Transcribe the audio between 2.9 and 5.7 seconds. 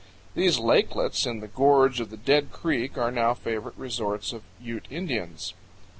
are now favorite resorts of Ute Indians.